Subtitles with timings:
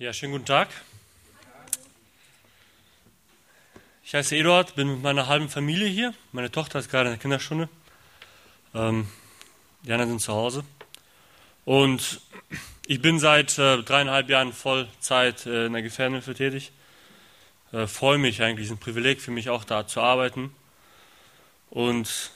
[0.00, 0.70] Ja, schönen guten Tag.
[4.02, 6.14] Ich heiße Eduard, bin mit meiner halben Familie hier.
[6.32, 7.68] Meine Tochter ist gerade in der Kinderstunde.
[8.74, 9.10] Ähm,
[9.82, 10.64] die anderen sind zu Hause.
[11.66, 12.22] Und
[12.86, 16.72] ich bin seit äh, dreieinhalb Jahren Vollzeit äh, in der Gefährdungshilfe tätig.
[17.72, 20.54] Äh, freue mich eigentlich, es ist ein Privileg für mich auch da zu arbeiten.
[21.68, 22.30] Und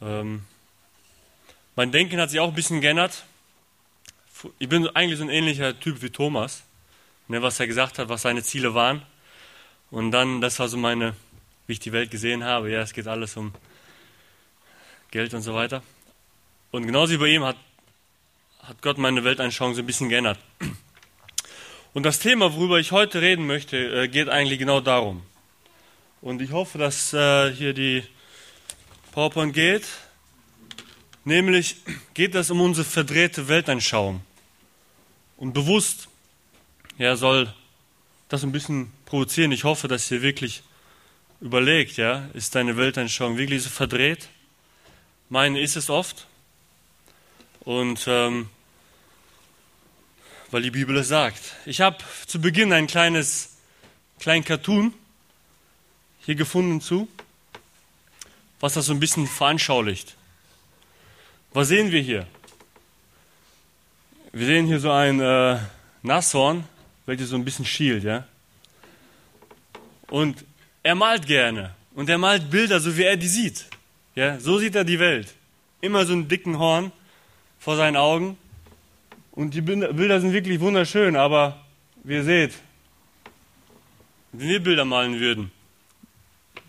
[0.00, 0.46] ähm,
[1.76, 3.26] mein Denken hat sich auch ein bisschen geändert.
[4.58, 6.64] Ich bin eigentlich so ein ähnlicher Typ wie Thomas,
[7.28, 9.02] ne, was er gesagt hat, was seine Ziele waren.
[9.90, 11.14] Und dann, das war so meine,
[11.66, 12.70] wie ich die Welt gesehen habe.
[12.70, 13.52] Ja, es geht alles um
[15.10, 15.82] Geld und so weiter.
[16.70, 17.56] Und genauso wie bei ihm hat,
[18.62, 20.38] hat Gott meine Weltanschauung so ein bisschen geändert.
[21.94, 25.22] Und das Thema, worüber ich heute reden möchte, äh, geht eigentlich genau darum.
[26.22, 28.02] Und ich hoffe, dass äh, hier die
[29.12, 29.84] PowerPoint geht.
[31.24, 31.76] Nämlich
[32.14, 34.22] geht es um unsere verdrehte Weltanschauung.
[35.42, 36.06] Und bewusst
[36.98, 37.52] ja, soll
[38.28, 39.50] das ein bisschen provozieren.
[39.50, 40.62] Ich hoffe, dass ihr wirklich
[41.40, 44.28] überlegt, ja, ist deine Weltanschauung wirklich so verdreht?
[45.30, 46.28] Meine ist es oft.
[47.58, 48.50] Und ähm,
[50.52, 51.56] weil die Bibel es sagt.
[51.66, 53.56] Ich habe zu Beginn ein kleines,
[54.20, 54.94] kleinen Cartoon
[56.20, 57.08] hier gefunden zu,
[58.60, 60.14] was das so ein bisschen veranschaulicht.
[61.52, 62.28] Was sehen wir hier?
[64.34, 65.58] Wir sehen hier so ein äh,
[66.00, 66.64] Nashorn,
[67.04, 68.26] welches so ein bisschen schielt, ja.
[70.08, 70.44] Und
[70.82, 73.66] er malt gerne und er malt Bilder, so wie er die sieht.
[74.14, 75.34] Ja, so sieht er die Welt.
[75.82, 76.92] Immer so einen dicken Horn
[77.58, 78.38] vor seinen Augen.
[79.32, 81.62] Und die Bilder sind wirklich wunderschön, aber
[82.02, 82.54] wie ihr seht,
[84.32, 85.52] wenn wir Bilder malen würden,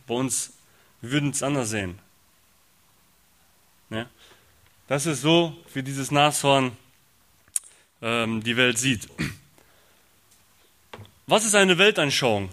[0.05, 0.51] bei uns,
[0.99, 1.97] wir würden es anders sehen.
[3.89, 4.09] Ja?
[4.87, 6.77] Das ist so, wie dieses Nashorn
[8.03, 9.07] ähm, die Welt sieht.
[11.25, 12.49] Was ist eine Weltanschauung?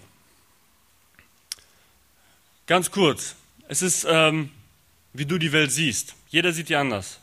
[2.67, 3.35] Ganz kurz.
[3.69, 4.51] Es ist, ähm,
[5.13, 6.15] wie du die Welt siehst.
[6.29, 7.19] Jeder sieht die anders.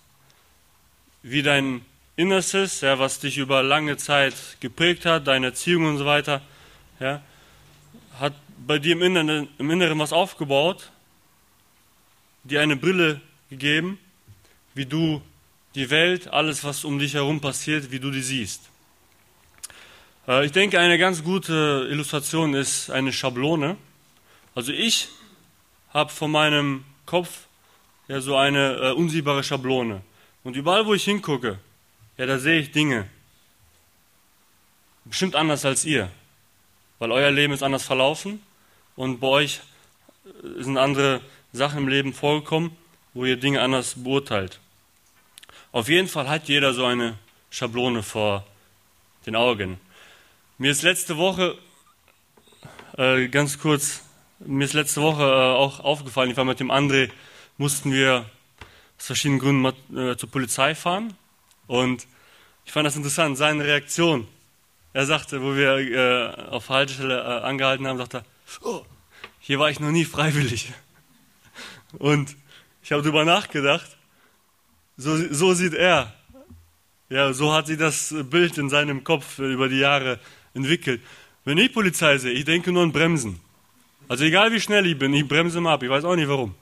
[1.24, 1.86] Wie dein
[2.18, 6.42] Innerstes, ja, was dich über lange Zeit geprägt hat, deine Erziehung und so weiter,
[7.00, 7.22] ja,
[8.20, 8.34] hat
[8.66, 10.92] bei dir im Inneren, im Inneren was aufgebaut,
[12.44, 14.00] dir eine Brille gegeben,
[14.74, 15.22] wie du
[15.78, 18.62] die Welt, alles, was um dich herum passiert, wie du die siehst.
[20.28, 23.78] Äh, ich denke, eine ganz gute Illustration ist eine Schablone.
[24.56, 25.08] Also ich
[25.94, 27.46] habe vor meinem Kopf
[28.08, 30.02] ja so eine äh, unsichtbare Schablone.
[30.44, 31.60] Und überall, wo ich hingucke,
[32.18, 33.08] ja, da sehe ich Dinge.
[35.06, 36.10] Bestimmt anders als ihr.
[36.98, 38.42] Weil euer Leben ist anders verlaufen
[38.96, 39.62] und bei euch
[40.26, 41.22] äh, sind andere
[41.54, 42.72] Sachen im Leben vorgekommen,
[43.14, 44.60] wo ihr Dinge anders beurteilt.
[45.72, 47.18] Auf jeden Fall hat jeder so eine
[47.50, 48.46] Schablone vor
[49.26, 49.80] den Augen.
[50.58, 51.58] Mir ist letzte Woche,
[52.98, 54.02] äh, ganz kurz,
[54.40, 57.12] mir ist letzte Woche äh, auch aufgefallen, ich war mit dem André,
[57.58, 58.26] mussten wir
[58.98, 61.16] aus verschiedenen Gründen äh, zur Polizei fahren.
[61.68, 62.08] Und
[62.66, 64.26] ich fand das interessant, seine Reaktion.
[64.94, 68.24] Er sagte, wo wir äh, auf Haltestelle äh, angehalten haben, sagte er,
[68.66, 68.86] oh,
[69.40, 70.72] hier war ich noch nie freiwillig.
[72.00, 72.38] Und
[72.84, 73.97] ich habe darüber nachgedacht,
[74.98, 76.14] so, so sieht er.
[77.10, 80.20] Ja, so hat sich das Bild in seinem Kopf über die Jahre
[80.54, 81.02] entwickelt.
[81.46, 83.40] Wenn ich Polizei sehe, ich denke nur an Bremsen.
[84.10, 85.84] Also egal wie schnell ich bin, ich bremse mal ab.
[85.84, 86.56] Ich weiß auch nicht warum.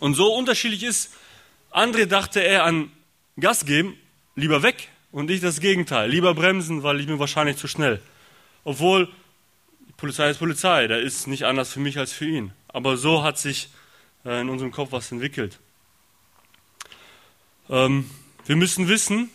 [0.00, 1.14] Und so unterschiedlich ist,
[1.70, 2.90] André dachte er an
[3.38, 3.96] Gas geben,
[4.34, 4.88] lieber weg.
[5.10, 6.10] Und ich das Gegenteil.
[6.10, 8.00] Lieber bremsen, weil ich bin wahrscheinlich zu schnell.
[8.64, 9.08] Obwohl,
[9.96, 10.86] Polizei ist Polizei.
[10.86, 12.52] Da ist nicht anders für mich als für ihn.
[12.68, 13.68] Aber so hat sich
[14.24, 15.58] äh, in unserem Kopf was entwickelt.
[17.72, 18.10] Ähm,
[18.44, 19.30] wir müssen wissen,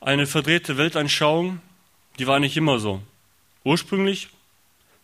[0.00, 1.60] eine verdrehte Weltanschauung,
[2.20, 3.02] die war nicht immer so.
[3.64, 4.28] Ursprünglich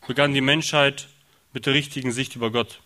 [0.06, 1.08] begann die Menschheit
[1.52, 2.80] mit der richtigen Sicht über Gott.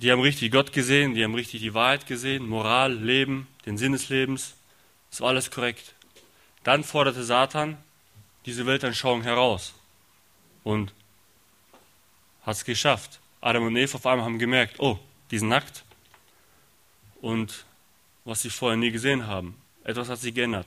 [0.00, 3.92] Die haben richtig Gott gesehen, die haben richtig die Wahrheit gesehen, Moral, Leben, den Sinn
[3.92, 4.54] des Lebens.
[5.10, 5.94] Das war alles korrekt.
[6.64, 7.76] Dann forderte Satan
[8.46, 9.74] diese Weltanschauung heraus
[10.64, 10.92] und
[12.44, 13.20] hat es geschafft.
[13.40, 14.98] Adam und Eva auf einmal haben gemerkt, oh,
[15.30, 15.84] die sind nackt
[17.22, 17.64] und
[18.26, 19.56] was sie vorher nie gesehen haben.
[19.84, 20.66] Etwas hat sich geändert.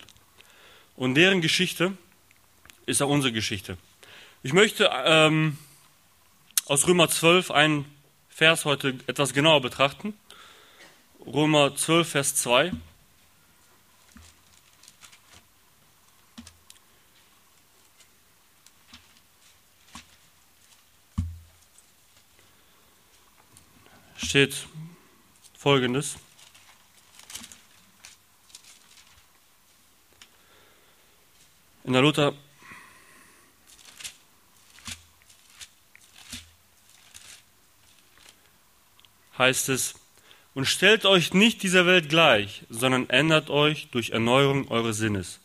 [0.96, 1.96] Und deren Geschichte
[2.88, 3.78] ist auch unsere Geschichte.
[4.42, 5.58] Ich möchte ähm,
[6.66, 7.86] aus Römer 12 einen
[8.30, 10.14] Vers heute etwas genauer betrachten.
[11.26, 12.72] Römer 12, Vers 2.
[24.18, 24.66] steht
[25.58, 26.18] folgendes.
[31.86, 32.34] In der Luther
[39.38, 39.94] heißt es,
[40.56, 45.42] und stellt euch nicht dieser Welt gleich, sondern ändert euch durch Erneuerung eures Sinnes,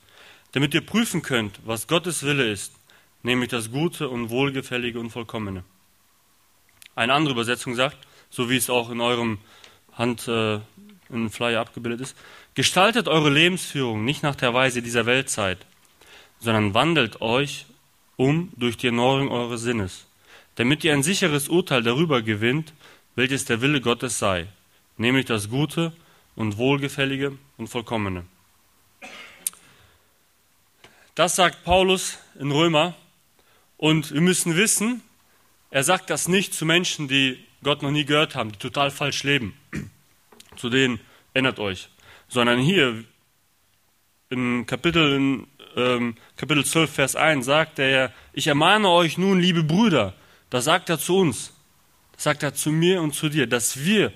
[0.53, 2.73] damit ihr prüfen könnt, was Gottes Wille ist,
[3.23, 5.65] nämlich das Gute und Wohlgefällige und Vollkommene.
[6.95, 7.99] Eine andere Übersetzung sagt,
[8.31, 9.39] so wie es auch in eurem
[9.93, 10.61] Hand äh,
[11.11, 12.17] in Flyer abgebildet ist,
[12.55, 15.67] gestaltet eure Lebensführung nicht nach der Weise dieser Weltzeit,
[16.41, 17.67] sondern wandelt euch
[18.17, 20.07] um durch die Erneuerung eures Sinnes,
[20.57, 22.73] damit ihr ein sicheres Urteil darüber gewinnt,
[23.15, 24.47] welches der Wille Gottes sei,
[24.97, 25.93] nämlich das Gute
[26.37, 28.25] und Wohlgefällige und Vollkommene.
[31.15, 32.95] Das sagt Paulus in Römer
[33.77, 35.03] und wir müssen wissen,
[35.71, 39.23] er sagt das nicht zu Menschen, die Gott noch nie gehört haben, die total falsch
[39.23, 39.55] leben.
[40.57, 40.99] Zu denen
[41.35, 41.89] ändert euch.
[42.29, 43.05] Sondern hier
[44.31, 45.47] im Kapitel,
[45.77, 50.15] ähm, Kapitel 12, Vers 1 sagt er, ich ermahne euch nun, liebe Brüder,
[50.51, 51.53] das sagt er zu uns,
[52.13, 54.13] das sagt er zu mir und zu dir, dass wir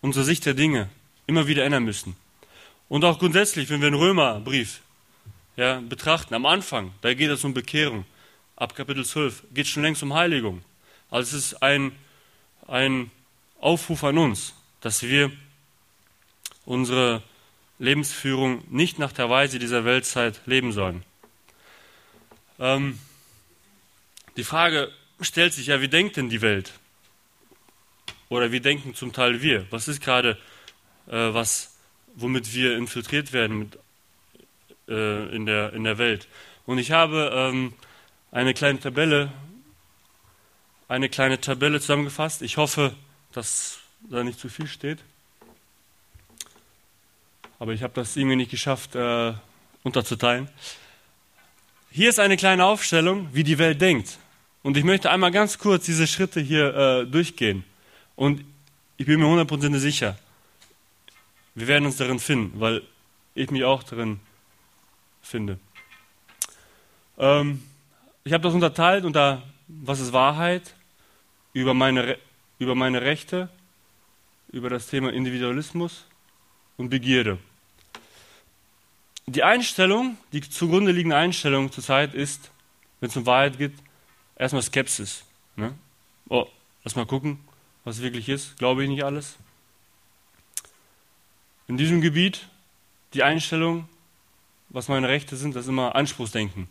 [0.00, 0.88] unsere Sicht der Dinge
[1.26, 2.16] immer wieder ändern müssen.
[2.88, 4.80] Und auch grundsätzlich, wenn wir den Römerbrief
[5.56, 8.04] ja, betrachten, am Anfang, da geht es um Bekehrung.
[8.56, 10.62] Ab Kapitel 12 geht es schon längst um Heiligung.
[11.10, 11.92] Also es ist ein,
[12.66, 13.10] ein
[13.60, 15.32] Aufruf an uns, dass wir
[16.64, 17.22] unsere
[17.82, 21.02] Lebensführung nicht nach der Weise dieser Weltzeit leben sollen.
[22.60, 23.00] Ähm,
[24.36, 26.72] die Frage stellt sich ja, wie denkt denn die Welt?
[28.28, 29.66] Oder wie denken zum Teil wir?
[29.70, 30.38] Was ist gerade,
[31.08, 31.76] äh, was,
[32.14, 33.78] womit wir infiltriert werden mit,
[34.86, 36.28] äh, in, der, in der Welt?
[36.66, 37.74] Und ich habe ähm,
[38.30, 39.32] eine kleine Tabelle,
[40.86, 42.42] eine kleine Tabelle zusammengefasst.
[42.42, 42.94] Ich hoffe,
[43.32, 45.00] dass da nicht zu viel steht.
[47.62, 49.34] Aber ich habe das irgendwie nicht geschafft, äh,
[49.84, 50.48] unterzuteilen.
[51.92, 54.18] Hier ist eine kleine Aufstellung, wie die Welt denkt.
[54.64, 57.62] Und ich möchte einmal ganz kurz diese Schritte hier äh, durchgehen.
[58.16, 58.44] Und
[58.96, 60.18] ich bin mir hundertprozentig sicher,
[61.54, 62.82] wir werden uns darin finden, weil
[63.36, 64.18] ich mich auch darin
[65.22, 65.60] finde.
[67.16, 67.62] Ähm,
[68.24, 70.74] ich habe das unterteilt unter, was ist Wahrheit,
[71.52, 72.18] über meine,
[72.58, 73.48] über meine Rechte,
[74.50, 76.06] über das Thema Individualismus
[76.76, 77.38] und Begierde.
[79.26, 82.50] Die Einstellung, die zugrunde liegende Einstellung zurzeit ist,
[83.00, 83.74] wenn es um Wahrheit geht,
[84.36, 85.24] erstmal Skepsis.
[85.56, 85.74] Ne?
[86.28, 86.46] Oh,
[86.82, 87.38] lass mal gucken,
[87.84, 88.56] was wirklich ist.
[88.58, 89.36] Glaube ich nicht alles.
[91.68, 92.48] In diesem Gebiet
[93.14, 93.88] die Einstellung,
[94.70, 96.68] was meine Rechte sind, das ist immer Anspruchsdenken.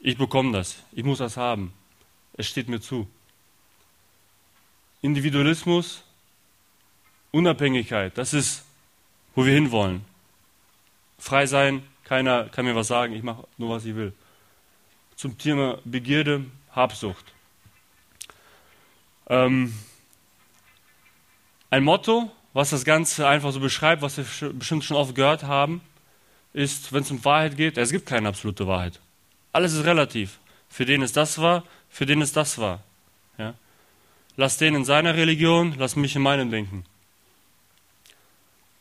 [0.00, 1.72] Ich bekomme das, ich muss das haben.
[2.34, 3.08] Es steht mir zu.
[5.02, 6.02] Individualismus,
[7.30, 8.64] Unabhängigkeit, das ist,
[9.34, 10.04] wo wir hinwollen.
[11.24, 14.12] Frei sein, keiner kann mir was sagen, ich mache nur, was ich will.
[15.16, 17.24] Zum Thema Begierde, Habsucht.
[19.30, 19.72] Ähm,
[21.70, 25.80] ein Motto, was das Ganze einfach so beschreibt, was wir bestimmt schon oft gehört haben,
[26.52, 29.00] ist, wenn es um Wahrheit geht, es gibt keine absolute Wahrheit.
[29.50, 30.38] Alles ist relativ.
[30.68, 32.82] Für den ist das wahr, für den ist das wahr.
[33.38, 33.54] Ja?
[34.36, 36.84] Lass den in seiner Religion, lass mich in meinem denken.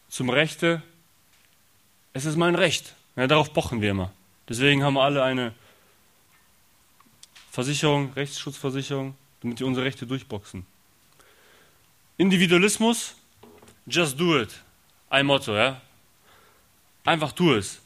[0.10, 0.84] Zum Rechte,
[2.14, 2.94] es ist mein Recht.
[3.16, 4.12] Ja, darauf pochen wir immer.
[4.48, 5.54] Deswegen haben wir alle eine
[7.52, 10.66] Versicherung, Rechtsschutzversicherung, damit wir unsere Rechte durchboxen.
[12.18, 13.16] Individualismus,
[13.86, 14.50] just do it.
[15.10, 15.82] Ein Motto, ja.
[17.04, 17.82] Einfach tu es.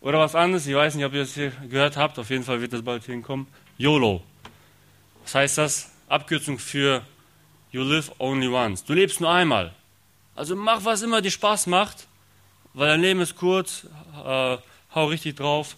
[0.00, 2.60] Oder was anderes, ich weiß nicht, ob ihr das hier gehört habt, auf jeden Fall
[2.60, 3.46] wird das bald hinkommen.
[3.76, 4.22] YOLO.
[5.22, 5.90] Was heißt das?
[6.08, 7.02] Abkürzung für
[7.72, 8.84] You live only once.
[8.84, 9.74] Du lebst nur einmal.
[10.34, 12.08] Also mach, was immer dir Spaß macht,
[12.74, 13.86] weil dein Leben ist kurz,
[14.24, 14.58] äh,
[14.94, 15.76] hau richtig drauf,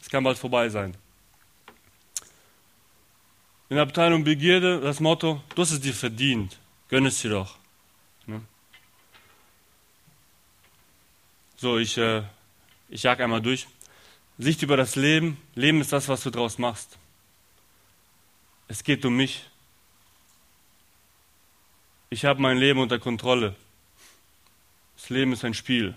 [0.00, 0.94] es kann bald vorbei sein.
[3.68, 6.58] In der Abteilung Begierde das Motto, du hast es dir verdient,
[6.88, 7.56] gönn es dir doch.
[8.26, 8.40] Ne?
[11.56, 12.22] So, ich, äh,
[12.88, 13.66] ich jag einmal durch.
[14.38, 15.36] Sicht über das Leben.
[15.54, 16.96] Leben ist das, was du draus machst.
[18.68, 19.44] Es geht um mich.
[22.10, 23.56] Ich habe mein Leben unter Kontrolle.
[24.96, 25.94] Das Leben ist ein Spiel.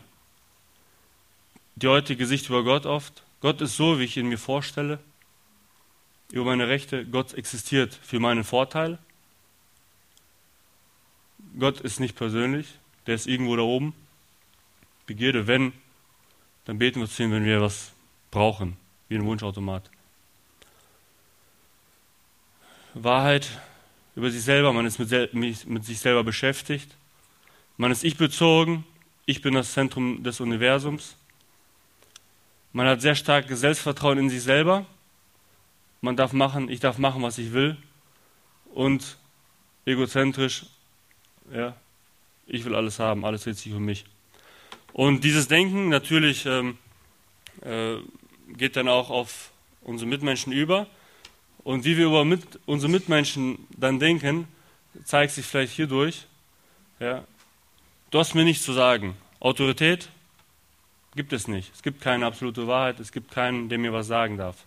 [1.81, 3.23] Die heutige Sicht über Gott oft.
[3.39, 4.99] Gott ist so, wie ich ihn mir vorstelle
[6.31, 7.05] über meine Rechte.
[7.05, 8.99] Gott existiert für meinen Vorteil.
[11.59, 12.67] Gott ist nicht persönlich,
[13.07, 13.93] der ist irgendwo da oben.
[15.07, 15.73] Begierde, wenn,
[16.65, 17.91] dann beten wir zu ihm, wenn wir was
[18.29, 18.77] brauchen,
[19.09, 19.89] wie ein Wunschautomat.
[22.93, 23.49] Wahrheit
[24.15, 26.95] über sich selber, man ist mit, mit sich selber beschäftigt,
[27.77, 28.85] man ist ich bezogen,
[29.25, 31.15] ich bin das Zentrum des Universums.
[32.73, 34.85] Man hat sehr stark Selbstvertrauen in sich selber.
[35.99, 37.77] Man darf machen, ich darf machen, was ich will.
[38.73, 39.17] Und
[39.85, 40.65] egozentrisch,
[41.53, 41.75] ja,
[42.47, 44.05] ich will alles haben, alles dreht sich um mich.
[44.93, 46.77] Und dieses Denken natürlich ähm,
[47.61, 47.97] äh,
[48.53, 49.51] geht dann auch auf
[49.81, 50.87] unsere Mitmenschen über.
[51.63, 54.47] Und wie wir über mit, unsere Mitmenschen dann denken,
[55.03, 56.25] zeigt sich vielleicht hierdurch.
[56.99, 57.25] Ja,
[58.11, 59.15] du hast mir nichts zu sagen.
[59.39, 60.09] Autorität
[61.15, 61.73] gibt es nicht.
[61.73, 62.99] Es gibt keine absolute Wahrheit.
[62.99, 64.65] Es gibt keinen, der mir was sagen darf.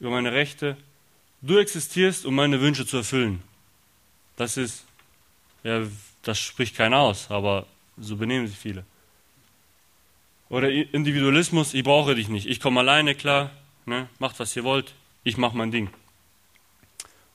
[0.00, 0.76] Über meine Rechte.
[1.40, 3.42] Du existierst, um meine Wünsche zu erfüllen.
[4.36, 4.84] Das ist,
[5.64, 5.82] ja,
[6.22, 8.84] das spricht keiner aus, aber so benehmen sich viele.
[10.48, 12.46] Oder Individualismus, ich brauche dich nicht.
[12.46, 13.50] Ich komme alleine klar,
[13.86, 14.08] ne?
[14.18, 14.94] macht was ihr wollt,
[15.24, 15.90] ich mache mein Ding.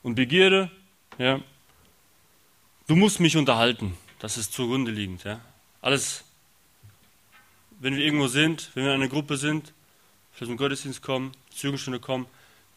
[0.02, 0.72] Und Begierde,
[1.18, 1.40] ja,
[2.88, 3.98] du musst mich unterhalten.
[4.20, 5.24] Das ist zugrunde liegend.
[5.26, 5.42] Ja?
[5.82, 6.24] Alles,
[7.84, 9.74] wenn wir irgendwo sind, wenn wir in einer Gruppe sind,
[10.32, 12.28] vielleicht zum Gottesdienst kommen, zur Jugendstunde kommen,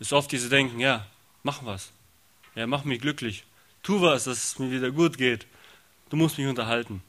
[0.00, 1.06] ist oft diese Denken, ja,
[1.44, 1.92] mach was.
[2.56, 3.44] Ja, mach mich glücklich.
[3.84, 5.46] Tu was, dass es mir wieder gut geht.
[6.10, 7.04] Du musst mich unterhalten.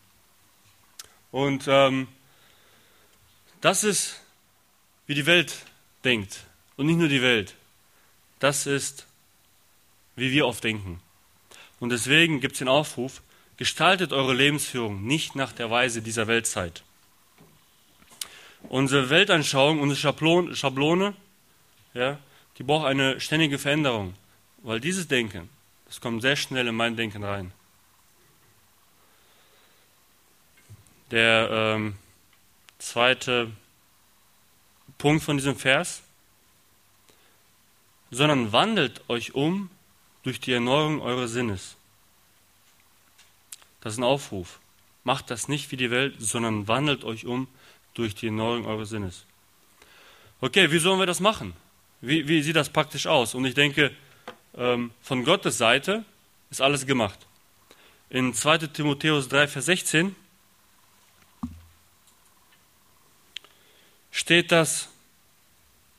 [1.32, 2.08] Und ähm,
[3.62, 4.22] das ist,
[5.08, 5.56] wie die Welt
[6.04, 6.46] denkt.
[6.76, 7.56] Und nicht nur die Welt.
[8.38, 9.08] Das ist,
[10.16, 11.02] wie wir oft denken.
[11.80, 13.24] Und deswegen gibt es den Aufruf,
[13.58, 16.84] gestaltet eure Lebensführung nicht nach der Weise dieser Weltzeit.
[18.70, 20.14] Unsere Weltanschauung, unsere
[20.56, 21.14] Schablone,
[21.94, 22.20] ja,
[22.58, 24.16] die braucht eine ständige Veränderung,
[24.64, 25.50] weil dieses Denken,
[25.86, 27.54] das kommt sehr schnell in mein Denken rein.
[31.12, 31.96] Der ähm,
[32.80, 33.52] zweite
[34.98, 36.02] Punkt von diesem Vers,
[38.12, 39.70] sondern wandelt euch um
[40.24, 41.76] durch die Erneuerung eures Sinnes.
[43.82, 44.60] Das ist ein Aufruf.
[45.04, 47.48] Macht das nicht wie die Welt, sondern wandelt euch um
[47.98, 49.26] durch die Erneuerung eures Sinnes.
[50.40, 51.54] Okay, wie sollen wir das machen?
[52.02, 53.34] Wie, wie sieht das praktisch aus?
[53.34, 53.92] Und ich denke,
[54.56, 56.06] ähm, von Gottes Seite
[56.52, 57.20] ist alles gemacht.
[58.10, 60.16] In 2 Timotheus 3, Vers 16
[64.12, 64.90] steht das,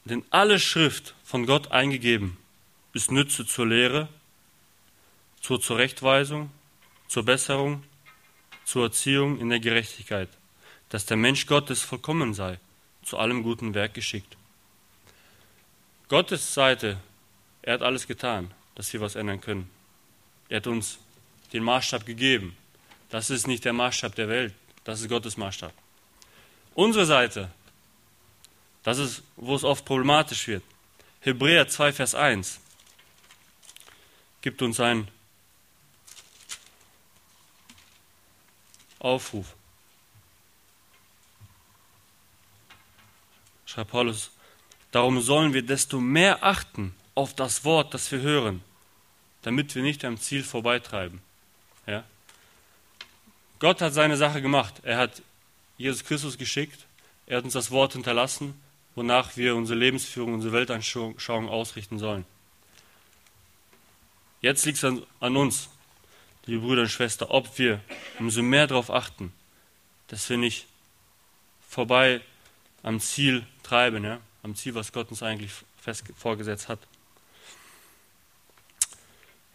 [0.05, 2.37] denn alle Schrift von Gott eingegeben
[2.95, 4.09] ist Nütze zur Lehre,
[5.41, 6.51] zur Zurechtweisung,
[7.07, 7.85] zur Besserung,
[8.65, 10.29] zur Erziehung in der Gerechtigkeit,
[10.89, 12.59] dass der Mensch Gottes vollkommen sei,
[13.03, 14.37] zu allem guten Werk geschickt.
[16.09, 16.99] Gottes Seite,
[17.63, 19.71] er hat alles getan, dass wir was ändern können.
[20.49, 20.99] Er hat uns
[21.53, 22.57] den Maßstab gegeben.
[23.11, 24.55] Das ist nicht der Maßstab der Welt,
[24.85, 25.73] das ist Gottes Maßstab.
[26.75, 27.51] Unsere Seite,
[28.83, 30.63] das ist, wo es oft problematisch wird.
[31.21, 32.61] Hebräer 2, Vers 1
[34.41, 35.09] gibt uns einen
[38.99, 39.55] Aufruf.
[43.79, 44.33] Schreibt Paulus,
[44.91, 48.61] darum sollen wir desto mehr achten auf das Wort, das wir hören,
[49.43, 51.21] damit wir nicht am Ziel vorbeitreiben.
[51.87, 52.03] Ja?
[53.61, 54.81] Gott hat seine Sache gemacht.
[54.83, 55.23] Er hat
[55.77, 56.87] Jesus Christus geschickt.
[57.27, 58.61] Er hat uns das Wort hinterlassen
[58.97, 62.25] wonach wir unsere Lebensführung, unsere Weltanschauung ausrichten sollen.
[64.41, 65.69] Jetzt liegt es an, an uns,
[66.47, 67.81] liebe Brüder und Schwestern, ob wir
[68.19, 69.33] umso mehr darauf achten,
[70.09, 70.67] dass wir nicht
[71.69, 72.23] vorbei
[72.83, 74.21] am Ziel treiben, ja?
[74.43, 76.79] am Ziel, was Gott uns eigentlich fest vorgesetzt hat.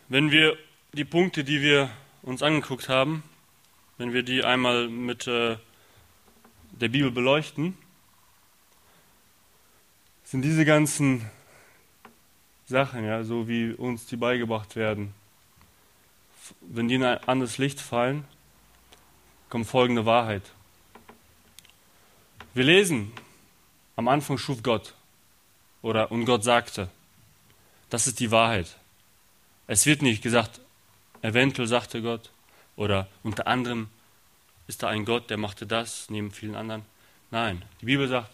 [0.10, 0.58] Wenn wir
[0.94, 1.90] die Punkte, die wir
[2.22, 3.24] uns angeguckt haben,
[3.98, 5.58] wenn wir die einmal mit äh,
[6.72, 7.78] der Bibel beleuchten,
[10.24, 11.30] sind diese ganzen
[12.66, 15.14] Sachen, ja, so wie uns die beigebracht werden,
[16.62, 18.26] wenn die in ein anderes Licht fallen,
[19.50, 20.44] kommt folgende Wahrheit.
[22.56, 23.12] Wir lesen,
[23.96, 24.94] am Anfang schuf Gott
[25.82, 26.88] oder und Gott sagte.
[27.90, 28.78] Das ist die Wahrheit.
[29.66, 30.62] Es wird nicht gesagt,
[31.24, 32.30] eventuell sagte Gott
[32.76, 33.90] oder unter anderem
[34.68, 36.86] ist da ein Gott, der machte das neben vielen anderen.
[37.32, 38.30] Nein, die Bibel sagt,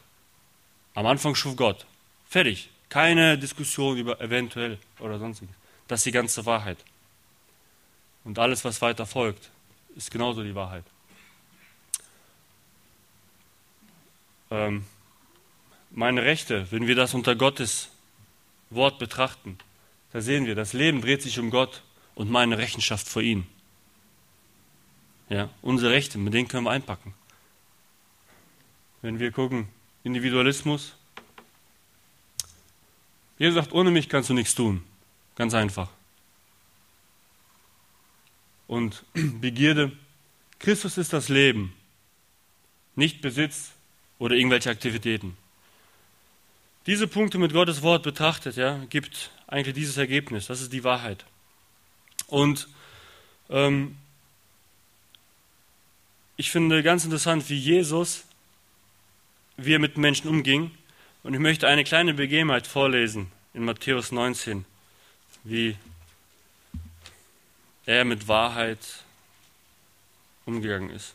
[0.96, 1.86] am Anfang schuf Gott.
[2.28, 2.70] Fertig.
[2.90, 5.56] Keine Diskussion über eventuell oder sonstiges.
[5.88, 6.80] Das ist die ganze Wahrheit.
[8.26, 9.50] Und alles, was weiter folgt,
[9.96, 10.84] ist genauso die Wahrheit.
[14.52, 14.86] Ähm,
[15.92, 17.90] meine Rechte, wenn wir das unter Gottes
[18.70, 19.58] Wort betrachten,
[20.12, 21.84] da sehen wir, das Leben dreht sich um Gott
[22.16, 23.46] und meine Rechenschaft vor ihm.
[25.30, 27.14] Ja, unsere Rechte, mit denen können wir einpacken.
[29.02, 29.70] Wenn wir gucken,
[30.04, 30.96] Individualismus,
[33.38, 34.84] Jesus sagt, ohne mich kannst du nichts tun.
[35.36, 35.90] Ganz einfach.
[38.68, 39.92] Und Begierde,
[40.60, 41.74] Christus ist das Leben,
[42.96, 43.72] nicht Besitz
[44.20, 45.36] oder irgendwelche Aktivitäten.
[46.86, 50.48] diese Punkte mit Gottes Wort betrachtet, ja, gibt eigentlich dieses Ergebnis.
[50.48, 51.26] Das ist die Wahrheit.
[52.28, 52.68] Und
[53.50, 53.98] ähm,
[56.38, 58.24] ich finde ganz interessant, wie Jesus,
[59.58, 60.72] wie er mit Menschen umging.
[61.24, 64.66] Und ich möchte eine kleine Begebenheit vorlesen in Matthäus 19,
[65.44, 65.76] wie
[67.86, 68.80] er mit Wahrheit
[70.46, 71.14] umgegangen ist.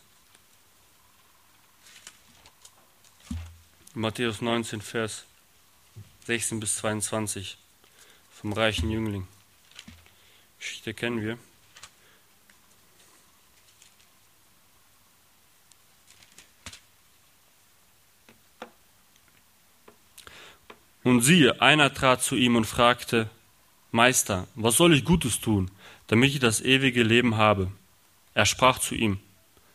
[3.96, 5.24] Matthäus 19, Vers
[6.26, 7.56] 16 bis 22
[8.32, 9.28] vom reichen Jüngling.
[10.58, 11.38] Geschichte kennen wir.
[21.04, 23.30] Und siehe, einer trat zu ihm und fragte,
[23.92, 25.70] Meister, was soll ich Gutes tun,
[26.08, 27.70] damit ich das ewige Leben habe?
[28.34, 29.20] Er sprach zu ihm,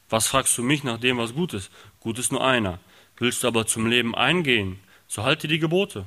[0.09, 1.71] Was fragst du mich nach dem, was gut ist?
[2.01, 2.79] Gut ist nur einer.
[3.19, 6.05] Willst du aber zum Leben eingehen, so halte die Gebote.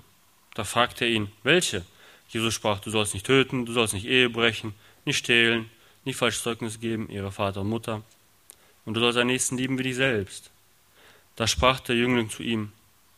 [0.54, 1.84] Da fragte er ihn, welche?
[2.28, 5.70] Jesus sprach, du sollst nicht töten, du sollst nicht Ehe brechen, nicht stehlen,
[6.04, 8.02] nicht falsch Zeugnis geben, ihre Vater und Mutter.
[8.86, 10.50] Und du sollst deinen Nächsten lieben wie dich selbst.
[11.36, 12.72] Da sprach der Jüngling zu ihm,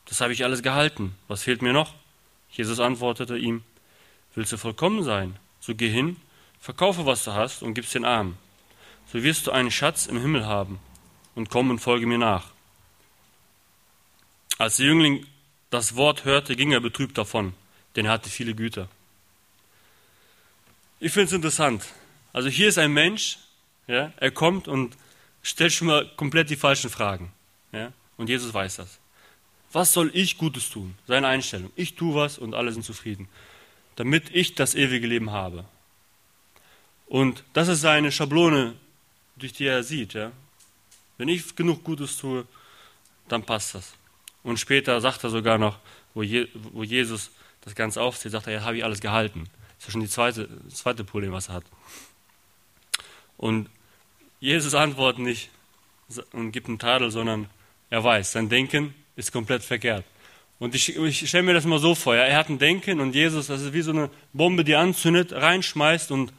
[0.06, 1.94] das habe ich alles gehalten, was fehlt mir noch?
[2.50, 3.62] Jesus antwortete ihm,
[4.34, 6.16] willst du vollkommen sein, so geh hin,
[6.60, 8.36] verkaufe, was du hast und gib's den Armen.
[9.12, 10.80] So wirst du einen Schatz im Himmel haben
[11.34, 12.53] und komm und folge mir nach.
[14.64, 15.26] Als der Jüngling
[15.68, 17.52] das Wort hörte, ging er betrübt davon,
[17.96, 18.88] denn er hatte viele Güter.
[21.00, 21.84] Ich finde es interessant.
[22.32, 23.40] Also hier ist ein Mensch,
[23.86, 24.96] ja, er kommt und
[25.42, 27.30] stellt schon mal komplett die falschen Fragen.
[27.72, 28.98] Ja, und Jesus weiß das.
[29.70, 30.94] Was soll ich Gutes tun?
[31.06, 31.70] Seine Einstellung.
[31.76, 33.28] Ich tue was und alle sind zufrieden.
[33.96, 35.66] Damit ich das ewige Leben habe.
[37.06, 38.76] Und das ist seine Schablone,
[39.36, 40.14] durch die er sieht.
[40.14, 40.32] Ja?
[41.18, 42.46] Wenn ich genug Gutes tue,
[43.28, 43.92] dann passt das.
[44.44, 45.78] Und später sagt er sogar noch,
[46.14, 47.30] wo, Je, wo Jesus
[47.62, 49.48] das Ganze aufzählt, sagt er, ja, habe ich alles gehalten.
[49.78, 51.64] Das ist ja schon die zweite, das zweite Problem, was er hat.
[53.36, 53.68] Und
[54.38, 55.50] Jesus antwortet nicht
[56.32, 57.48] und gibt einen Tadel, sondern
[57.90, 60.04] er weiß, sein Denken ist komplett verkehrt.
[60.58, 63.14] Und ich, ich stelle mir das mal so vor, ja, er hat ein Denken und
[63.14, 66.32] Jesus, das ist wie so eine Bombe, die anzündet, reinschmeißt und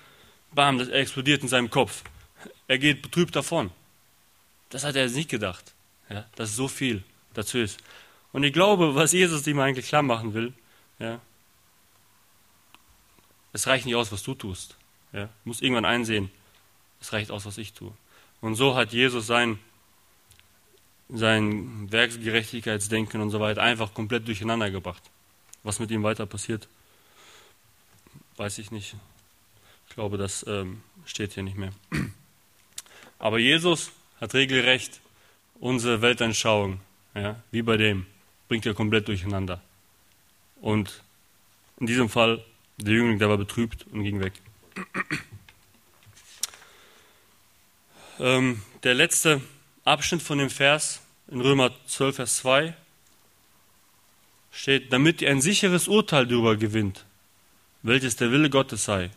[0.53, 2.03] bam, das explodiert in seinem Kopf.
[2.67, 3.71] Er geht betrübt davon.
[4.69, 5.73] Das hat er jetzt nicht gedacht,
[6.09, 7.03] ja, dass so viel
[7.37, 7.79] dazu ist.
[8.33, 10.53] Und ich glaube, was Jesus ihm eigentlich klar machen will,
[10.99, 11.19] ja,
[13.53, 14.75] es reicht nicht aus, was du tust.
[15.13, 16.29] Ja, du musst irgendwann einsehen,
[16.99, 17.93] es reicht aus, was ich tue.
[18.41, 19.59] Und so hat Jesus sein,
[21.07, 25.03] sein Werksgerechtigkeitsdenken und so weiter einfach komplett durcheinander gebracht.
[25.63, 26.67] Was mit ihm weiter passiert,
[28.35, 28.95] weiß ich nicht.
[29.87, 31.71] Ich glaube, das ähm, steht hier nicht mehr.
[33.19, 34.99] Aber Jesus hat regelrecht
[35.59, 36.81] unsere Weltanschauung
[37.15, 38.05] ja, wie bei dem,
[38.47, 39.61] bringt er komplett durcheinander.
[40.61, 41.01] Und
[41.79, 42.43] in diesem Fall,
[42.77, 44.33] der Jüngling, der war betrübt und ging weg.
[48.17, 49.41] Ähm, der letzte
[49.83, 52.73] Abschnitt von dem Vers in Römer 12, Vers 2
[54.53, 57.03] steht, damit ihr ein sicheres Urteil darüber gewinnt,
[57.83, 59.11] welches der Wille Gottes sei,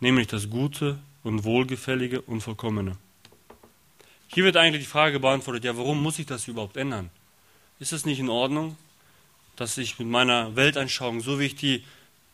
[0.00, 2.96] nämlich das Gute und Wohlgefällige und Vollkommene.
[4.28, 7.10] Hier wird eigentlich die Frage beantwortet, ja, warum muss ich das überhaupt ändern?
[7.80, 8.76] Ist es nicht in Ordnung,
[9.56, 11.84] dass ich mit meiner Weltanschauung, so wie ich die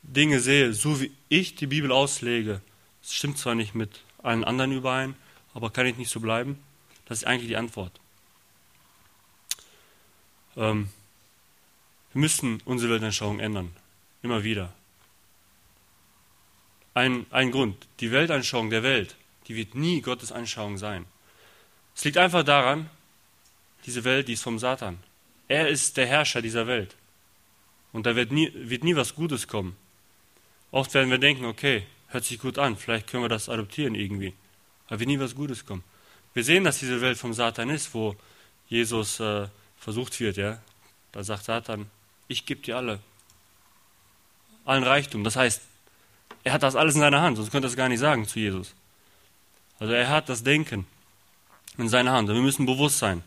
[0.02, 2.60] Dinge sehe, so wie ich die Bibel auslege,
[3.02, 5.14] es stimmt zwar nicht mit allen anderen überein,
[5.52, 6.58] aber kann ich nicht so bleiben?
[7.06, 7.92] Das ist eigentlich die Antwort.
[10.56, 10.88] Ähm,
[12.12, 13.74] wir müssen unsere Weltanschauung ändern.
[14.22, 14.72] Immer wieder.
[16.94, 17.86] Ein, ein Grund.
[18.00, 19.16] Die Weltanschauung der Welt,
[19.48, 21.06] die wird nie Gottes Anschauung sein.
[21.94, 22.88] Es liegt einfach daran,
[23.84, 24.98] diese Welt, die ist vom Satan.
[25.48, 26.96] Er ist der Herrscher dieser Welt.
[27.92, 29.76] Und da wird nie, wird nie was Gutes kommen.
[30.70, 34.34] Oft werden wir denken, okay, hört sich gut an, vielleicht können wir das adoptieren irgendwie.
[34.88, 35.84] Aber wird nie was Gutes kommen.
[36.32, 38.16] Wir sehen, dass diese Welt vom Satan ist, wo
[38.68, 39.46] Jesus äh,
[39.78, 40.60] versucht wird, ja.
[41.12, 41.88] Da sagt Satan,
[42.26, 43.00] ich gebe dir alle.
[44.64, 45.22] Allen Reichtum.
[45.22, 45.62] Das heißt,
[46.42, 48.40] er hat das alles in seiner Hand, sonst könnte er es gar nicht sagen zu
[48.40, 48.74] Jesus.
[49.78, 50.86] Also er hat das Denken
[51.78, 52.28] in seiner Hand.
[52.28, 53.22] Und wir müssen bewusst sein,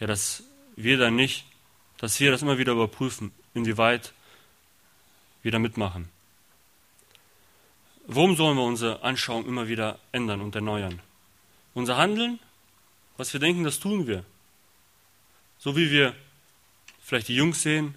[0.00, 0.42] ja, dass
[0.76, 1.44] wir dann nicht,
[1.98, 4.12] dass wir das immer wieder überprüfen, inwieweit
[5.42, 6.08] wir da mitmachen.
[8.06, 11.00] Warum sollen wir unsere Anschauung immer wieder ändern und erneuern?
[11.72, 12.38] Unser Handeln,
[13.16, 14.24] was wir denken, das tun wir.
[15.58, 16.14] So wie wir
[17.02, 17.94] vielleicht die Jungs sehen,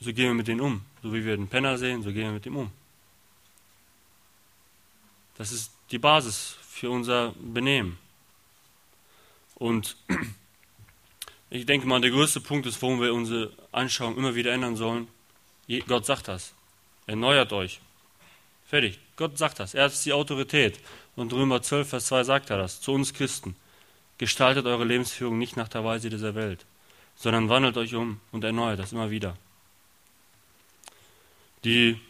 [0.00, 0.84] so gehen wir mit denen um.
[1.02, 2.72] So wie wir den Penner sehen, so gehen wir mit ihm um.
[5.36, 7.98] Das ist die Basis für unser Benehmen.
[9.56, 9.96] Und
[11.54, 15.06] ich denke mal, der größte Punkt ist, warum wir unsere Anschauung immer wieder ändern sollen,
[15.86, 16.52] Gott sagt das.
[17.06, 17.80] Erneuert euch.
[18.66, 18.98] Fertig.
[19.14, 19.72] Gott sagt das.
[19.72, 20.80] Er ist die Autorität.
[21.14, 22.80] Und Römer 12, Vers 2 sagt er das.
[22.80, 23.54] Zu uns Christen.
[24.18, 26.66] Gestaltet eure Lebensführung nicht nach der Weise dieser Welt,
[27.14, 29.36] sondern wandelt euch um und erneuert das immer wieder.
[31.62, 32.00] Die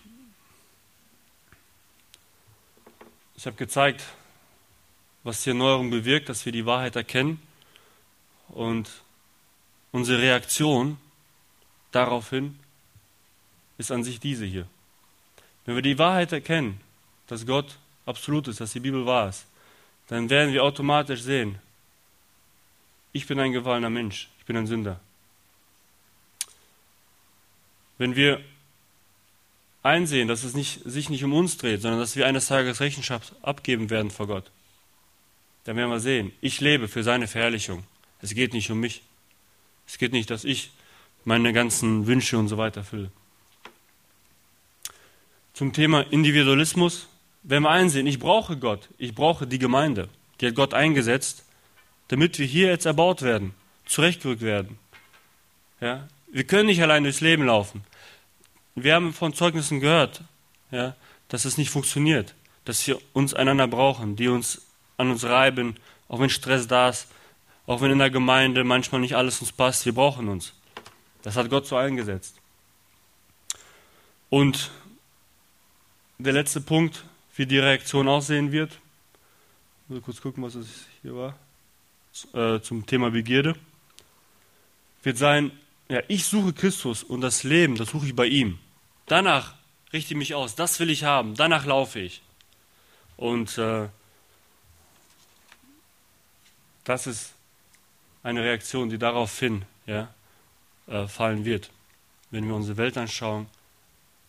[3.36, 4.04] ich habe gezeigt,
[5.22, 7.42] was die Erneuerung bewirkt, dass wir die Wahrheit erkennen
[8.48, 8.88] und
[9.94, 10.98] unsere Reaktion
[11.92, 12.58] daraufhin
[13.78, 14.66] ist an sich diese hier.
[15.64, 16.80] Wenn wir die Wahrheit erkennen,
[17.28, 19.46] dass Gott absolut ist, dass die Bibel wahr ist,
[20.08, 21.60] dann werden wir automatisch sehen,
[23.12, 24.98] ich bin ein gefallener Mensch, ich bin ein Sünder.
[27.96, 28.44] Wenn wir
[29.84, 33.32] einsehen, dass es nicht, sich nicht um uns dreht, sondern dass wir eines Tages Rechenschaft
[33.42, 34.50] abgeben werden vor Gott,
[35.62, 37.84] dann werden wir sehen, ich lebe für seine Verherrlichung.
[38.20, 39.00] Es geht nicht um mich.
[39.86, 40.72] Es geht nicht, dass ich
[41.24, 43.10] meine ganzen Wünsche und so weiter erfülle.
[45.52, 47.08] Zum Thema Individualismus,
[47.42, 50.08] wenn wir einsehen, ich brauche Gott, ich brauche die Gemeinde,
[50.40, 51.44] die hat Gott eingesetzt,
[52.08, 53.54] damit wir hier jetzt erbaut werden,
[53.86, 54.78] zurechtgerückt werden.
[55.80, 56.08] Ja?
[56.28, 57.84] Wir können nicht allein durchs Leben laufen.
[58.74, 60.22] Wir haben von Zeugnissen gehört,
[60.72, 60.96] ja,
[61.28, 64.62] dass es nicht funktioniert, dass wir uns einander brauchen, die uns
[64.96, 65.76] an uns reiben,
[66.08, 67.08] auch wenn Stress da ist,
[67.66, 70.52] auch wenn in der Gemeinde manchmal nicht alles uns passt, wir brauchen uns.
[71.22, 72.36] Das hat Gott so eingesetzt.
[74.28, 74.70] Und
[76.18, 77.04] der letzte Punkt,
[77.36, 78.78] wie die Reaktion aussehen wird,
[79.88, 81.34] will kurz gucken, was es hier war,
[82.32, 83.54] äh, zum Thema Begierde,
[85.02, 85.50] wird sein,
[85.88, 88.58] ja, ich suche Christus und das Leben, das suche ich bei ihm.
[89.06, 89.54] Danach
[89.92, 92.22] richte ich mich aus, das will ich haben, danach laufe ich.
[93.16, 93.88] Und äh,
[96.84, 97.33] das ist
[98.24, 100.12] eine Reaktion, die daraufhin ja,
[100.88, 101.70] äh, fallen wird,
[102.32, 103.46] wenn wir unsere Welt anschauen,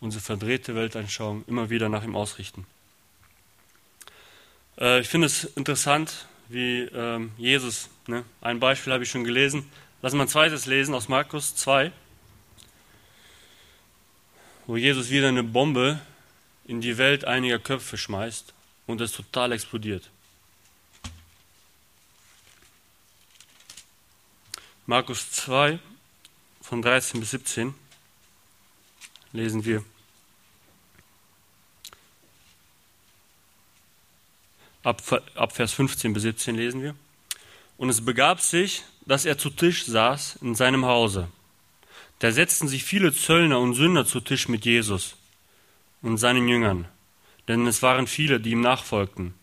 [0.00, 2.64] unsere verdrehte Welt anschauen, immer wieder nach ihm ausrichten.
[4.78, 9.68] Äh, ich finde es interessant, wie ähm, Jesus, ne, ein Beispiel habe ich schon gelesen,
[10.00, 11.90] lass mal ein zweites lesen aus Markus 2
[14.66, 16.00] wo Jesus wieder eine Bombe
[16.66, 18.52] in die Welt einiger Köpfe schmeißt
[18.86, 20.10] und es total explodiert.
[24.88, 25.80] Markus 2
[26.60, 27.74] von 13 bis 17
[29.32, 29.84] lesen wir.
[34.84, 35.02] Ab,
[35.34, 36.94] ab Vers 15 bis 17 lesen wir.
[37.76, 41.26] Und es begab sich, dass er zu Tisch saß in seinem Hause.
[42.20, 45.16] Da setzten sich viele Zöllner und Sünder zu Tisch mit Jesus
[46.00, 46.86] und seinen Jüngern,
[47.48, 49.34] denn es waren viele, die ihm nachfolgten.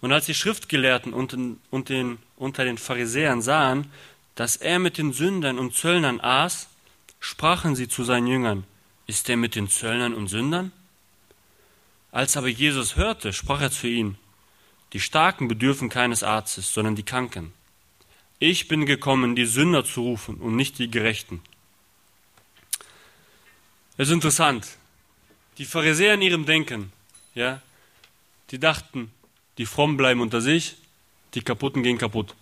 [0.00, 1.36] Und als die Schriftgelehrten und,
[1.70, 3.90] und den, unter den Pharisäern sahen,
[4.34, 6.68] dass er mit den Sündern und Zöllnern aß,
[7.20, 8.64] sprachen sie zu seinen Jüngern,
[9.06, 10.72] ist er mit den Zöllnern und Sündern?
[12.10, 14.18] Als aber Jesus hörte, sprach er zu ihnen,
[14.92, 17.52] die Starken bedürfen keines Arztes, sondern die Kranken.
[18.38, 21.40] Ich bin gekommen, die Sünder zu rufen und nicht die Gerechten.
[23.96, 24.66] Es ist interessant.
[25.58, 26.92] Die Pharisäer in ihrem Denken,
[27.34, 27.62] ja,
[28.50, 29.10] die dachten,
[29.58, 30.76] die Frommen bleiben unter sich,
[31.34, 32.34] die Kaputten gehen kaputt.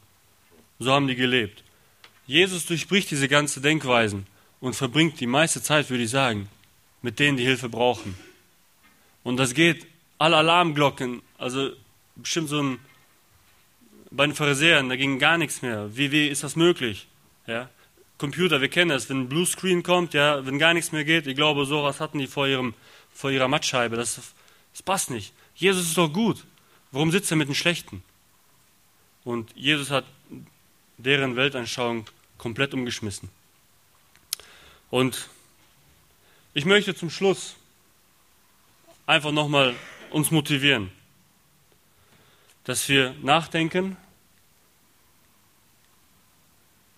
[0.79, 1.63] So haben die gelebt.
[2.31, 4.25] Jesus durchbricht diese ganze Denkweisen
[4.61, 6.49] und verbringt die meiste Zeit, würde ich sagen,
[7.03, 8.17] mit denen, die Hilfe brauchen.
[9.25, 9.85] Und das geht
[10.17, 11.73] alle Alarmglocken, also
[12.15, 12.79] bestimmt so ein,
[14.13, 15.97] bei den Pharisäern, da ging gar nichts mehr.
[15.97, 17.09] Wie, wie ist das möglich?
[17.49, 17.69] Ja?
[18.17, 21.35] Computer, wir kennen das, wenn ein Bluescreen kommt, ja, wenn gar nichts mehr geht, ich
[21.35, 22.75] glaube, sowas hatten die vor, ihrem,
[23.13, 24.21] vor ihrer Mattscheibe, das,
[24.71, 25.33] das passt nicht.
[25.57, 26.45] Jesus ist doch gut.
[26.93, 28.05] Warum sitzt er mit den Schlechten?
[29.25, 30.05] Und Jesus hat
[30.97, 32.07] deren Weltanschauung
[32.41, 33.29] komplett umgeschmissen.
[34.91, 35.29] Und
[36.55, 37.55] ich möchte zum Schluss
[39.07, 39.77] einfach nochmal
[40.11, 40.91] uns motivieren,
[42.65, 43.97] dass wir nachdenken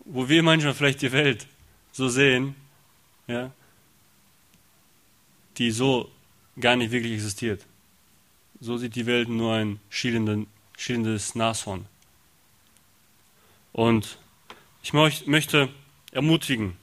[0.05, 1.47] wo wir manchmal vielleicht die Welt
[1.93, 2.55] so sehen,
[3.27, 3.53] ja,
[5.59, 6.11] die so
[6.59, 7.65] gar nicht wirklich existiert.
[8.61, 11.87] So sieht die Welt nur ein schielendes Nashorn.
[13.73, 14.19] Und
[14.83, 15.69] ich möchte
[16.11, 16.77] ermutigen,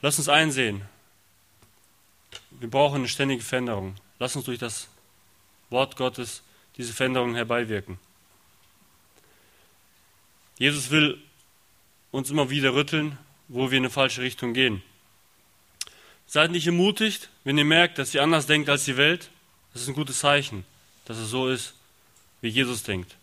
[0.00, 0.82] lass uns einsehen,
[2.50, 3.96] wir brauchen eine ständige Veränderung.
[4.18, 4.88] Lass uns durch das
[5.70, 6.42] Wort Gottes
[6.76, 7.98] diese Veränderung herbeiwirken.
[10.58, 11.20] Jesus will
[12.12, 14.82] uns immer wieder rütteln, wo wir in eine falsche Richtung gehen.
[16.26, 19.30] Seid nicht ermutigt, wenn ihr merkt, dass ihr anders denkt als die Welt.
[19.72, 20.64] Das ist ein gutes Zeichen,
[21.04, 21.74] dass es so ist,
[22.42, 23.16] wie Jesus denkt.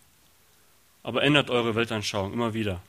[1.02, 2.82] Aber ändert eure Weltanschauung immer wieder.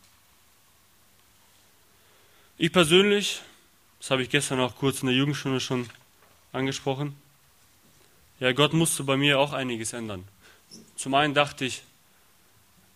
[2.58, 3.42] Ich persönlich
[4.02, 5.88] das habe ich gestern auch kurz in der Jugendstunde schon
[6.54, 7.16] angesprochen.
[8.40, 10.28] Ja, Gott musste bei mir auch einiges ändern.
[10.96, 11.84] Zum einen dachte ich,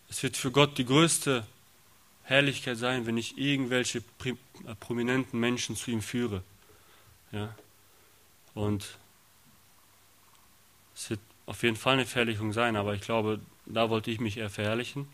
[0.09, 1.45] es wird für Gott die größte
[2.23, 4.33] Herrlichkeit sein, wenn ich irgendwelche äh,
[4.79, 6.41] prominenten Menschen zu ihm führe.
[7.31, 7.55] Ja.
[8.55, 8.97] Und
[10.95, 14.37] es wird auf jeden Fall eine Verherrlichung sein, aber ich glaube, da wollte ich mich
[14.37, 15.07] eher verherrlichen.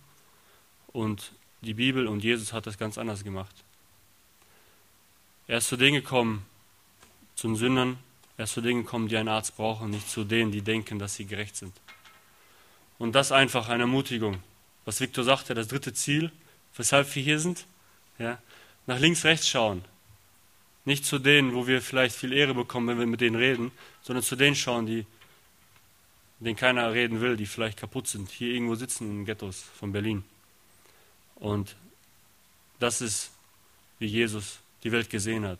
[0.87, 3.55] Und die Bibel und Jesus hat das ganz anders gemacht.
[5.47, 6.45] Er ist zu denen gekommen,
[7.35, 7.97] zum Sündern,
[8.37, 11.15] er ist zu denen gekommen, die einen Arzt brauchen, nicht zu denen, die denken, dass
[11.15, 11.73] sie gerecht sind.
[12.97, 14.41] Und das einfach eine Ermutigung.
[14.85, 16.31] Was Viktor sagte, das dritte Ziel,
[16.75, 17.65] weshalb wir hier sind,
[18.17, 18.39] ja,
[18.87, 19.83] nach links, rechts schauen.
[20.85, 24.23] Nicht zu denen, wo wir vielleicht viel Ehre bekommen, wenn wir mit denen reden, sondern
[24.23, 25.05] zu denen schauen, die,
[26.45, 30.23] denen keiner reden will, die vielleicht kaputt sind, hier irgendwo sitzen in Ghettos von Berlin.
[31.35, 31.75] Und
[32.79, 33.31] das ist,
[33.99, 35.59] wie Jesus die Welt gesehen hat.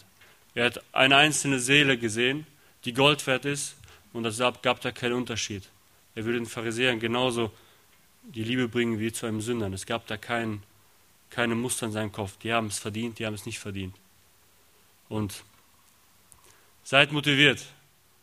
[0.55, 2.47] Er hat eine einzelne Seele gesehen,
[2.85, 3.75] die Gold wert ist,
[4.13, 5.69] und das gab da keinen Unterschied.
[6.15, 7.51] Er würde den Pharisäern genauso
[8.23, 9.73] die Liebe bringen wie zu einem Sündern.
[9.73, 10.63] Es gab da kein,
[11.29, 12.37] keine Muster in seinem Kopf.
[12.37, 13.95] Die haben es verdient, die haben es nicht verdient.
[15.07, 15.43] Und
[16.83, 17.65] seid motiviert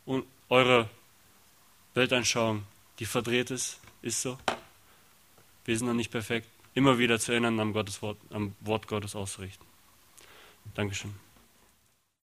[0.05, 0.91] und eure
[1.99, 2.65] Weltanschauung,
[3.01, 4.39] die verdreht ist, ist so.
[5.65, 6.49] Wir sind noch nicht perfekt.
[6.75, 9.67] Immer wieder zu erinnern, am, Gottes Wort, am Wort Gottes auszurichten.
[10.75, 11.13] Dankeschön.